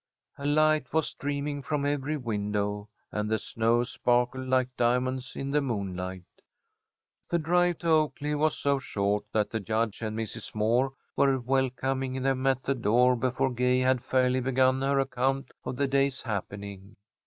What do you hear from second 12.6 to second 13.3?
the door